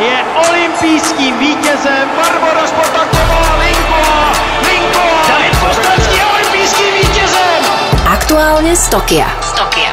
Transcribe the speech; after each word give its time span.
je 0.00 0.24
olympijským 0.48 1.38
vítězem 1.38 2.08
Barbora 2.16 2.66
Spotaková 2.66 3.56
Linková. 3.58 4.32
Linková 4.68 5.28
David 5.28 5.58
Kostrovský 5.58 6.16
je 6.16 6.24
olympijským 6.24 6.94
vítězem. 6.94 7.64
Aktuálně 8.06 8.76
z 8.76 8.88
Tokia. 8.88 9.42
Z 9.42 9.52
Tokia. 9.52 9.92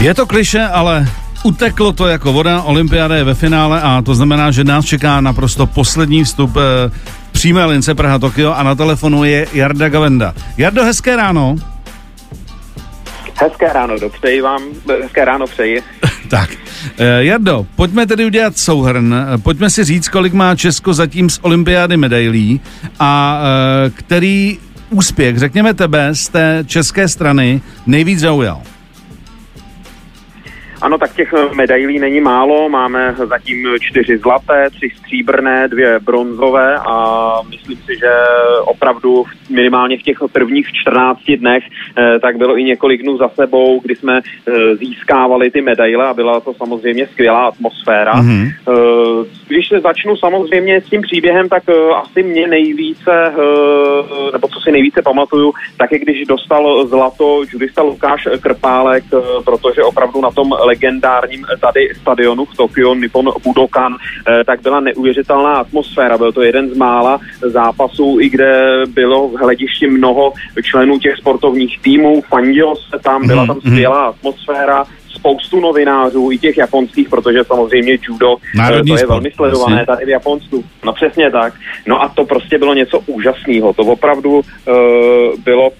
Je 0.00 0.14
to 0.14 0.26
kliše, 0.26 0.62
ale 0.62 1.06
uteklo 1.42 1.92
to 1.92 2.06
jako 2.06 2.32
voda, 2.32 2.62
olympiáda 2.62 3.16
je 3.16 3.24
ve 3.24 3.34
finále 3.34 3.82
a 3.82 4.02
to 4.02 4.14
znamená, 4.14 4.50
že 4.50 4.64
nás 4.64 4.84
čeká 4.84 5.20
naprosto 5.20 5.66
poslední 5.66 6.24
vstup 6.24 6.56
eh, 6.56 6.90
přímé 7.32 7.64
lince 7.64 7.94
Praha 7.94 8.18
Tokio 8.18 8.52
a 8.52 8.62
na 8.62 8.74
telefonu 8.74 9.24
je 9.24 9.46
Jarda 9.52 9.88
Gavenda. 9.88 10.34
Jardo, 10.56 10.84
hezké 10.84 11.16
ráno. 11.16 11.56
Hezké 13.34 13.72
ráno, 13.72 13.98
dopřeji 13.98 14.40
vám, 14.40 14.62
hezké 15.02 15.24
ráno 15.24 15.46
přeji. 15.46 15.82
tak, 16.28 16.50
Jardo, 17.18 17.66
pojďme 17.76 18.06
tedy 18.06 18.26
udělat 18.26 18.58
souhrn. 18.58 19.14
Pojďme 19.42 19.70
si 19.70 19.84
říct, 19.84 20.08
kolik 20.08 20.32
má 20.32 20.56
Česko 20.56 20.94
zatím 20.94 21.30
z 21.30 21.38
olympiády 21.42 21.96
medailí 21.96 22.60
a 23.00 23.40
eh, 23.42 23.90
který 23.90 24.58
úspěch, 24.90 25.38
řekněme 25.38 25.74
tebe, 25.74 26.14
z 26.14 26.28
té 26.28 26.64
české 26.66 27.08
strany 27.08 27.60
nejvíc 27.86 28.20
zaujal. 28.20 28.62
Ano, 30.82 30.98
tak 30.98 31.14
těch 31.14 31.32
eh, 31.32 31.54
medailí 31.54 31.98
není 31.98 32.20
málo. 32.20 32.68
Máme 32.68 33.14
zatím 33.18 33.68
čtyři 33.80 34.18
zlaté, 34.18 34.70
tři 34.70 34.90
stříbrné, 34.98 35.68
dvě 35.68 35.98
bronzové 35.98 36.76
a 36.76 37.28
myslím 37.50 37.76
si, 37.76 37.98
že 37.98 38.10
opravdu 38.64 39.24
minimálně 39.50 39.98
v 39.98 40.02
těch 40.02 40.18
prvních 40.32 40.66
14 40.72 41.18
dnech 41.38 41.64
eh, 41.98 42.18
tak 42.18 42.36
bylo 42.36 42.58
i 42.58 42.64
několik 42.64 43.02
dnů 43.02 43.16
za 43.16 43.28
sebou, 43.28 43.80
kdy 43.80 43.96
jsme 43.96 44.20
eh, 44.20 44.76
získávali 44.76 45.50
ty 45.50 45.60
medaile 45.60 46.06
a 46.06 46.14
byla 46.14 46.40
to 46.40 46.54
samozřejmě 46.54 47.06
skvělá 47.06 47.46
atmosféra. 47.46 48.14
Mm-hmm. 48.14 48.48
Když 49.48 49.68
se 49.68 49.80
začnu 49.80 50.16
samozřejmě 50.16 50.80
s 50.80 50.84
tím 50.84 51.02
příběhem, 51.02 51.48
tak 51.48 51.62
asi 52.02 52.22
mě 52.22 52.46
nejvíce, 52.46 53.32
nebo 54.32 54.48
co 54.48 54.60
si 54.60 54.72
nejvíce 54.72 55.02
pamatuju, 55.02 55.52
tak 55.76 55.92
je 55.92 55.98
když 55.98 56.26
dostal 56.26 56.86
zlato 56.86 57.42
judista 57.52 57.82
Lukáš 57.82 58.28
Krpálek, 58.40 59.04
protože 59.44 59.82
opravdu 59.82 60.20
na 60.20 60.30
tom 60.30 60.52
legendárním 60.68 61.46
tady 61.60 61.88
stadionu 62.00 62.44
v 62.44 62.56
Tokiu, 62.56 62.94
Nippon 62.94 63.32
Budokan, 63.44 63.96
eh, 63.96 64.44
tak 64.44 64.62
byla 64.62 64.80
neuvěřitelná 64.80 65.52
atmosféra. 65.64 66.18
Byl 66.18 66.32
to 66.32 66.42
jeden 66.42 66.70
z 66.70 66.76
mála 66.76 67.18
zápasů, 67.40 68.18
i 68.20 68.28
kde 68.28 68.50
bylo 68.88 69.28
v 69.28 69.34
hledišti 69.34 69.86
mnoho 69.86 70.32
členů 70.62 70.98
těch 70.98 71.16
sportovních 71.16 71.78
týmů. 71.80 72.22
Fandilo 72.28 72.76
se 72.76 72.98
tam, 73.02 73.26
byla 73.26 73.46
tam 73.46 73.56
mhm, 73.56 73.70
skvělá 73.70 74.06
atmosféra, 74.06 74.84
spoustu 75.18 75.60
novinářů, 75.60 76.32
i 76.32 76.38
těch 76.38 76.56
japonských, 76.58 77.08
protože 77.08 77.44
samozřejmě 77.44 77.98
judo 78.08 78.36
eh, 78.36 78.58
Národní 78.58 78.92
to 78.92 78.94
je 78.94 78.98
sport, 78.98 79.10
velmi 79.10 79.30
sledované 79.30 79.86
tady 79.86 80.04
v 80.04 80.08
Japonsku. 80.08 80.64
No 80.84 80.92
přesně 80.92 81.30
tak. 81.30 81.54
No 81.86 82.02
a 82.02 82.08
to 82.08 82.24
prostě 82.24 82.58
bylo 82.58 82.74
něco 82.74 83.00
úžasného. 83.06 83.72
To 83.72 83.82
opravdu 83.82 84.30
uh, 84.30 84.42
bylo 85.44 85.70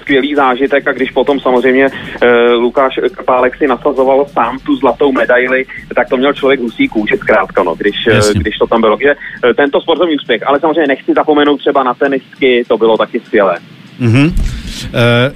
skvělý 0.00 0.34
zážitek 0.34 0.88
a 0.88 0.92
když 0.92 1.10
potom 1.10 1.40
samozřejmě 1.40 1.86
uh, 1.86 2.62
Lukáš 2.62 2.94
Pálek 3.24 3.56
si 3.56 3.66
nasazoval 3.66 4.26
sám 4.32 4.58
tu 4.58 4.76
zlatou 4.76 5.12
medaili, 5.12 5.64
tak 5.94 6.08
to 6.08 6.16
měl 6.16 6.32
člověk 6.32 6.60
husí 6.60 6.88
kůže 6.88 7.16
zkrátka, 7.16 7.62
no, 7.62 7.74
když, 7.74 7.96
uh, 8.12 8.32
když 8.34 8.58
to 8.58 8.66
tam 8.66 8.80
bylo. 8.80 8.96
Takže 8.96 9.14
uh, 9.14 9.52
tento 9.52 9.80
sportovní 9.80 10.14
úspěch, 10.16 10.42
ale 10.46 10.60
samozřejmě 10.60 10.86
nechci 10.88 11.12
zapomenout 11.16 11.56
třeba 11.56 11.82
na 11.82 11.94
tenisky, 11.94 12.64
to 12.68 12.78
bylo 12.78 12.96
taky 12.96 13.20
skvělé. 13.20 13.58
Mm-hmm. 14.00 14.32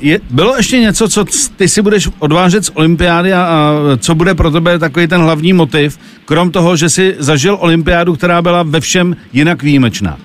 Je, 0.01 0.21
bylo 0.31 0.57
ještě 0.57 0.79
něco, 0.79 1.09
co 1.09 1.25
ty 1.57 1.69
si 1.69 1.83
budeš 1.83 2.09
odvážet 2.19 2.65
z 2.65 2.71
olympiády 2.75 3.33
a, 3.33 3.43
a 3.43 3.73
co 3.99 4.15
bude 4.15 4.35
pro 4.35 4.51
tebe 4.51 4.79
takový 4.79 5.07
ten 5.07 5.21
hlavní 5.21 5.53
motiv, 5.53 5.99
krom 6.25 6.51
toho, 6.51 6.77
že 6.77 6.89
si 6.89 7.15
zažil 7.19 7.57
olympiádu, 7.61 8.15
která 8.15 8.43
byla 8.43 8.63
ve 8.63 8.81
všem 8.81 9.17
jinak 9.33 9.63
výjimečná? 9.63 10.19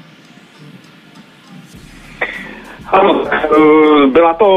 Ano, 2.88 3.21
eh, 3.52 4.01
byla 4.08 4.34
to 4.34 4.48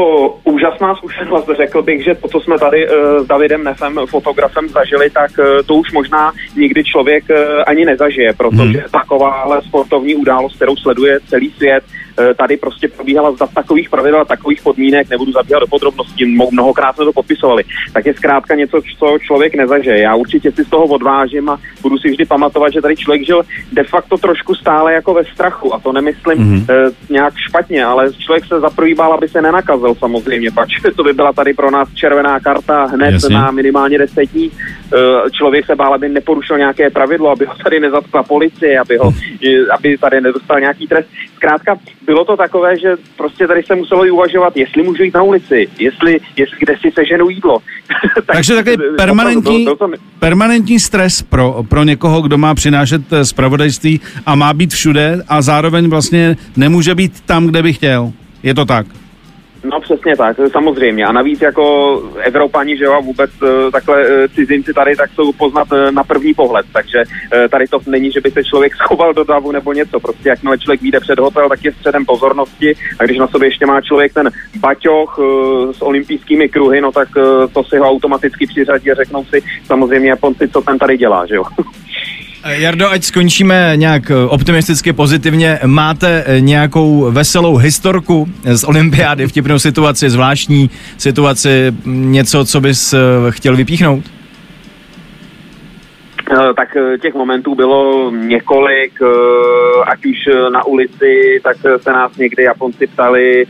úžasná 0.43 0.95
zkušenost. 0.95 1.49
Řekl 1.57 1.81
bych, 1.81 2.03
že 2.03 2.15
to, 2.15 2.27
co 2.27 2.39
jsme 2.39 2.59
tady 2.59 2.87
eh, 2.87 3.19
s 3.23 3.27
Davidem 3.27 3.63
Nefem, 3.63 3.99
fotografem, 4.09 4.69
zažili, 4.69 5.09
tak 5.09 5.31
eh, 5.39 5.63
to 5.63 5.75
už 5.75 5.91
možná 5.91 6.31
nikdy 6.57 6.83
člověk 6.83 7.23
ani 7.67 7.85
nezažije, 7.85 8.33
protože 8.33 8.79
hmm. 8.79 8.89
takováhle 8.91 9.61
sportovní 9.61 10.15
událost, 10.15 10.55
kterou 10.55 10.75
sleduje 10.75 11.19
celý 11.29 11.51
svět, 11.51 11.83
Eh, 12.19 12.33
tady 12.33 12.57
prostě 12.57 12.87
probíhala 12.87 13.31
za 13.31 13.47
takových 13.47 13.89
pravidel 13.89 14.21
a 14.21 14.25
takových 14.25 14.61
podmínek, 14.61 15.09
nebudu 15.09 15.31
zabíhat 15.31 15.59
do 15.59 15.67
podrobností, 15.67 16.25
mnohokrát 16.51 16.95
jsme 16.95 17.05
to 17.05 17.13
podpisovali, 17.13 17.63
tak 17.93 18.05
je 18.05 18.13
zkrátka 18.13 18.55
něco, 18.55 18.81
co 18.99 19.17
člověk 19.21 19.55
nezaže. 19.55 19.91
Já 19.91 20.15
určitě 20.15 20.51
si 20.51 20.63
z 20.63 20.69
toho 20.69 20.85
odvážím 20.85 21.49
a 21.49 21.59
budu 21.81 21.97
si 21.97 22.09
vždy 22.09 22.25
pamatovat, 22.25 22.73
že 22.73 22.81
tady 22.81 22.95
člověk 22.95 23.25
žil 23.25 23.41
de 23.73 23.83
facto 23.83 24.17
trošku 24.17 24.55
stále 24.55 24.93
jako 24.93 25.13
ve 25.13 25.25
strachu 25.25 25.73
a 25.73 25.79
to 25.79 25.91
nemyslím 25.91 26.37
mm-hmm. 26.37 26.91
nějak 27.09 27.33
špatně, 27.49 27.85
ale 27.85 28.13
člověk 28.13 28.45
se 28.45 28.59
zaprýval, 28.59 29.13
aby 29.13 29.27
se 29.27 29.34
nenakazil 29.41 29.95
samozřejmě, 29.95 30.51
pač 30.51 30.69
to 30.95 31.03
by 31.03 31.13
byla 31.13 31.33
tady 31.33 31.53
pro 31.53 31.71
nás 31.71 31.93
červená 31.93 32.39
karta 32.39 32.85
hned 32.85 33.11
Jasně. 33.11 33.35
na 33.35 33.51
minimálně 33.51 33.97
deset 33.97 34.31
dní. 34.31 34.45
E, 34.45 35.31
člověk 35.31 35.65
se 35.65 35.75
bál, 35.75 35.93
aby 35.93 36.09
neporušil 36.09 36.57
nějaké 36.57 36.89
pravidlo, 36.89 37.29
aby 37.29 37.45
ho 37.45 37.53
tady 37.63 37.79
nezatkla 37.79 38.23
policie, 38.23 38.79
aby, 38.79 38.97
ho, 38.97 39.13
aby 39.77 39.97
tady 39.97 40.21
nedostal 40.21 40.59
nějaký 40.59 40.87
trest. 40.87 41.07
Zkrátka, 41.35 41.77
bylo 42.05 42.25
to 42.25 42.37
takové, 42.37 42.79
že 42.79 42.95
prostě 43.17 43.47
tady 43.47 43.63
se 43.63 43.75
muselo 43.75 44.05
i 44.05 44.11
uvažovat, 44.11 44.57
jestli 44.57 44.83
můžu 44.83 45.03
jít 45.03 45.13
na 45.13 45.21
ulici, 45.21 45.67
jestli, 45.79 46.19
jestli 46.35 46.57
kde 46.59 46.75
si 46.81 46.91
seženu 46.91 47.29
jídlo. 47.29 47.57
tak, 48.15 48.25
Takže 48.25 48.55
taky 48.55 48.77
permanentní, 48.97 49.65
to, 49.65 49.75
to, 49.75 49.87
to, 49.87 49.93
permanentní 50.19 50.79
stres 50.79 51.21
pro, 51.21 51.63
pro 51.69 51.83
někoho, 51.83 52.21
kdo 52.21 52.37
má 52.37 52.55
přinášet 52.55 53.01
eh, 53.13 53.25
zpravodajství 53.25 54.01
a 54.25 54.35
má 54.35 54.53
být 54.53 54.73
všude 54.73 55.21
a 55.27 55.41
zároveň 55.41 55.89
vlastně 55.89 56.37
nemůže 56.55 56.95
být 56.95 57.21
tam, 57.21 57.47
kde 57.47 57.63
by 57.63 57.73
chtěl. 57.73 58.11
Je 58.43 58.53
to 58.53 58.65
tak? 58.65 58.85
No 59.65 59.79
přesně 59.81 60.15
tak, 60.17 60.37
samozřejmě. 60.51 61.05
A 61.05 61.11
navíc 61.11 61.41
jako 61.41 61.63
Evropani, 62.23 62.77
že 62.77 62.83
jo, 62.83 62.93
a 62.93 62.99
vůbec 62.99 63.31
uh, 63.41 63.71
takhle 63.71 64.01
uh, 64.01 64.27
cizinci 64.35 64.73
tady, 64.73 64.95
tak 64.95 65.09
jsou 65.11 65.31
poznat 65.33 65.67
uh, 65.71 65.91
na 65.91 66.03
první 66.03 66.33
pohled. 66.33 66.65
Takže 66.73 67.03
tady 67.49 67.67
to 67.67 67.79
není, 67.87 68.11
že 68.11 68.21
by 68.21 68.31
se 68.31 68.43
člověk 68.43 68.75
schoval 68.83 69.13
do 69.13 69.23
davu 69.23 69.51
nebo 69.51 69.73
něco. 69.73 69.99
Prostě 69.99 70.29
jakmile 70.29 70.57
člověk 70.57 70.81
vyjde 70.81 70.99
před 70.99 71.19
hotel, 71.19 71.49
tak 71.49 71.65
je 71.65 71.71
středem 71.71 72.05
pozornosti. 72.05 72.73
A 72.99 73.03
když 73.03 73.17
na 73.17 73.27
sobě 73.27 73.47
ještě 73.47 73.65
má 73.65 73.81
člověk 73.81 74.13
ten 74.13 74.29
baťoch 74.59 75.19
s 75.71 75.81
olympijskými 75.81 76.49
kruhy, 76.49 76.81
no 76.81 76.91
tak 76.91 77.09
to 77.53 77.63
si 77.63 77.77
ho 77.77 77.89
automaticky 77.89 78.47
přiřadí 78.47 78.91
a 78.91 78.95
řeknou 78.95 79.25
si 79.25 79.41
samozřejmě 79.65 80.09
Japonci, 80.09 80.47
co 80.47 80.61
ten 80.61 80.77
tady 80.77 80.97
dělá, 80.97 81.25
že 81.25 81.35
jo. 81.35 81.43
Eh, 82.47 82.61
Jardo, 82.61 82.89
ať 82.89 83.03
skončíme 83.03 83.73
nějak 83.75 84.11
eh, 84.11 84.15
optimisticky, 84.15 84.93
pozitivně. 84.93 85.59
Máte 85.65 86.23
eh, 86.27 86.41
nějakou 86.41 87.11
veselou 87.11 87.57
historku 87.57 88.27
z 88.43 88.63
olympiády, 88.63 89.27
vtipnou 89.27 89.59
situaci, 89.59 90.09
zvláštní 90.09 90.69
situaci, 90.97 91.73
něco, 91.85 92.45
co 92.45 92.61
bys 92.61 92.95
chtěl 93.29 93.55
vypíchnout? 93.55 94.03
Tak 96.55 96.77
těch 97.01 97.13
momentů 97.13 97.55
bylo 97.55 98.11
několik, 98.11 98.99
ať 99.87 100.05
už 100.05 100.17
na 100.53 100.65
ulici, 100.65 101.39
tak 101.43 101.57
se 101.77 101.91
nás 101.91 102.17
někdy 102.17 102.43
Japonci 102.43 102.87
ptali, 102.87 103.45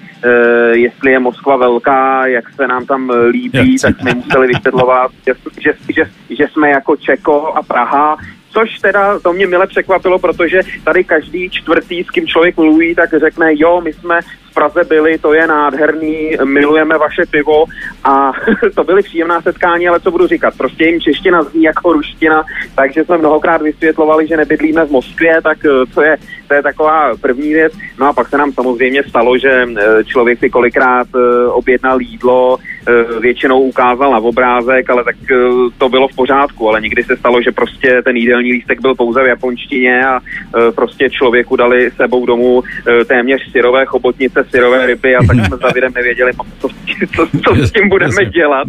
jestli 0.72 1.12
je 1.12 1.20
Moskva 1.20 1.58
velká, 1.58 2.28
jak 2.28 2.50
se 2.50 2.68
nám 2.68 2.86
tam 2.86 3.12
líbí, 3.30 3.78
tak 3.82 4.00
jsme 4.00 4.14
museli 4.14 4.48
vysvětlovat, 4.48 5.12
že, 5.26 5.34
že, 5.64 5.74
že, 5.96 6.04
že 6.30 6.48
jsme 6.48 6.70
jako 6.70 6.96
Čeko 6.96 7.54
a 7.54 7.64
Praha, 7.64 8.18
což 8.56 8.80
teda 8.80 9.20
to 9.20 9.34
mě 9.34 9.48
mile 9.48 9.68
překvapilo, 9.68 10.20
protože 10.20 10.60
tady 10.84 11.04
každý 11.04 11.50
čtvrtý, 11.50 12.04
s 12.04 12.10
kým 12.10 12.28
člověk 12.28 12.58
mluví, 12.58 12.96
tak 12.96 13.10
řekne, 13.20 13.52
jo, 13.54 13.82
my 13.82 13.94
jsme 13.94 14.20
v 14.22 14.54
Praze 14.54 14.84
byli, 14.84 15.18
to 15.18 15.34
je 15.34 15.48
nádherný, 15.48 16.38
milujeme 16.44 16.98
vaše 16.98 17.26
pivo 17.32 17.66
a 18.04 18.32
to 18.76 18.84
byly 18.84 19.04
příjemná 19.04 19.42
setkání, 19.42 19.88
ale 19.88 20.00
co 20.00 20.12
budu 20.12 20.28
říkat, 20.28 20.54
prostě 20.58 20.86
jim 20.86 21.02
čeština 21.02 21.44
zní 21.44 21.64
jako 21.64 21.94
ruština, 21.94 22.44
takže 22.76 23.04
jsme 23.04 23.18
mnohokrát 23.18 23.62
vysvětlovali, 23.62 24.28
že 24.28 24.38
nebydlíme 24.38 24.86
v 24.86 24.92
Moskvě, 24.92 25.42
tak 25.42 25.58
eh, 25.66 25.86
to 25.94 26.02
je, 26.02 26.18
to 26.48 26.54
je 26.54 26.64
taková 26.64 27.12
první 27.22 27.54
věc. 27.54 27.74
No 28.00 28.08
a 28.08 28.14
pak 28.14 28.30
se 28.30 28.38
nám 28.38 28.52
samozřejmě 28.52 29.04
stalo, 29.04 29.38
že 29.38 29.68
eh, 29.68 30.04
člověk 30.04 30.40
si 30.40 30.50
kolikrát 30.50 31.08
eh, 31.16 31.48
objednal 31.48 32.02
jídlo, 32.02 32.58
většinou 33.20 33.60
ukázal 33.60 34.12
na 34.12 34.18
obrázek, 34.18 34.90
ale 34.90 35.04
tak 35.04 35.16
to 35.78 35.90
bylo 35.90 36.08
v 36.08 36.16
pořádku, 36.16 36.70
ale 36.70 36.82
nikdy 36.82 37.04
se 37.04 37.18
stalo, 37.18 37.42
že 37.42 37.52
prostě 37.52 38.02
ten 38.04 38.16
jídelní 38.16 38.52
lístek 38.52 38.82
byl 38.82 38.96
pouze 38.96 39.24
v 39.24 39.28
japonštině 39.28 40.06
a 40.06 40.20
prostě 40.76 41.10
člověku 41.10 41.56
dali 41.56 41.92
sebou 41.92 42.26
domů 42.26 42.64
téměř 43.08 43.52
syrové 43.52 43.86
chobotnice, 43.86 44.46
syrové 44.50 44.86
ryby 44.86 45.16
a 45.16 45.20
tak 45.28 45.46
jsme 45.46 45.58
za 45.58 45.90
nevěděli, 45.96 46.32
co, 46.60 46.70
co, 47.16 47.28
co 47.44 47.56
s 47.56 47.72
tím 47.72 47.90
budeme 47.90 48.26
dělat. 48.26 48.68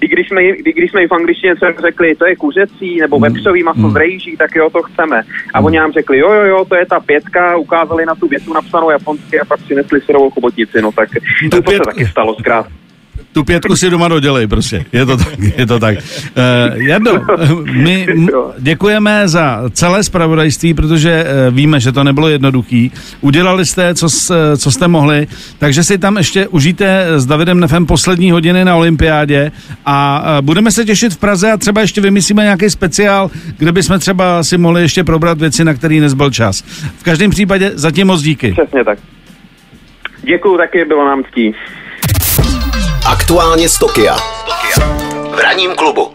I 0.00 0.08
když 0.08 0.28
jsme, 0.28 0.42
i 0.42 0.72
když 0.72 0.90
jsme 0.90 1.00
jim 1.00 1.08
v 1.08 1.14
angličtině 1.14 1.54
řekli, 1.80 2.14
to 2.14 2.26
je 2.26 2.36
kuřecí 2.36 3.00
nebo 3.00 3.18
vepřový 3.18 3.62
maso 3.62 3.90
z 3.90 3.96
rejží, 3.96 4.36
tak 4.36 4.56
jo, 4.56 4.70
to 4.70 4.82
chceme. 4.82 5.22
A 5.54 5.60
oni 5.60 5.78
nám 5.78 5.92
řekli, 5.92 6.18
jo, 6.18 6.32
jo, 6.32 6.42
jo, 6.42 6.64
to 6.64 6.76
je 6.76 6.86
ta 6.86 7.00
pětka, 7.00 7.56
ukázali 7.56 8.06
na 8.06 8.14
tu 8.14 8.28
větu 8.28 8.52
napsanou 8.54 8.90
japonsky 8.90 9.40
a 9.40 9.44
pak 9.44 9.60
přinesli 9.60 10.00
syrovou 10.00 10.30
chobotnici, 10.30 10.82
no 10.82 10.92
tak 10.92 11.08
to, 11.50 11.62
to 11.62 11.70
se 11.70 11.78
taky 11.78 12.06
stalo 12.06 12.34
zkrát. 12.34 12.66
Tu 13.34 13.44
pětku 13.44 13.76
si 13.76 13.90
doma 13.90 14.08
dodělej, 14.08 14.46
prostě. 14.46 14.84
Je 14.92 15.06
to 15.06 15.16
tak. 15.16 15.38
Je 15.56 15.66
to 15.66 15.78
tak. 15.78 15.98
Uh, 15.98 16.82
Jardo, 16.82 17.20
my 17.72 18.06
děkujeme 18.58 19.28
za 19.28 19.62
celé 19.70 20.02
spravodajství, 20.02 20.74
protože 20.74 21.24
uh, 21.24 21.54
víme, 21.54 21.80
že 21.80 21.92
to 21.92 22.04
nebylo 22.04 22.28
jednoduchý. 22.28 22.92
Udělali 23.20 23.66
jste, 23.66 23.94
co, 23.94 24.08
co 24.56 24.70
jste 24.70 24.88
mohli, 24.88 25.26
takže 25.58 25.84
si 25.84 25.98
tam 25.98 26.16
ještě 26.16 26.48
užijte 26.48 27.06
s 27.16 27.26
Davidem 27.26 27.60
Nefem 27.60 27.86
poslední 27.86 28.30
hodiny 28.30 28.64
na 28.64 28.76
olympiádě 28.76 29.52
a 29.86 30.24
uh, 30.38 30.46
budeme 30.46 30.70
se 30.70 30.84
těšit 30.84 31.12
v 31.12 31.16
Praze 31.16 31.52
a 31.52 31.56
třeba 31.56 31.80
ještě 31.80 32.00
vymyslíme 32.00 32.42
nějaký 32.42 32.70
speciál, 32.70 33.30
kde 33.58 33.72
bychom 33.72 33.98
třeba 33.98 34.42
si 34.42 34.58
mohli 34.58 34.82
ještě 34.82 35.04
probrat 35.04 35.38
věci, 35.38 35.64
na 35.64 35.74
který 35.74 36.00
nezbyl 36.00 36.30
čas. 36.30 36.62
V 36.98 37.02
každém 37.02 37.30
případě 37.30 37.70
zatím 37.74 38.06
moc 38.06 38.22
díky. 38.22 38.52
Přesně 38.52 38.84
tak. 38.84 38.98
Děkuju 40.22 40.56
taky, 40.56 40.84
bylo 40.84 41.04
nám 41.04 41.24
ctí. 41.24 41.54
Aktuálně 43.06 43.68
z 43.68 43.78
Tokia. 43.78 44.16
V 45.34 45.38
ranním 45.38 45.74
klubu. 45.74 46.10